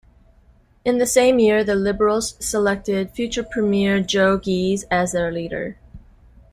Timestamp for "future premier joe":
3.11-4.39